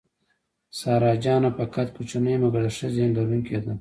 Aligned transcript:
سارا 0.79 1.11
جانه 1.23 1.49
په 1.57 1.63
قد 1.73 1.87
کوچنۍ 1.95 2.35
مګر 2.43 2.61
د 2.65 2.69
ښه 2.77 2.87
ذهن 2.95 3.11
لرونکې 3.17 3.57
ده. 3.63 3.69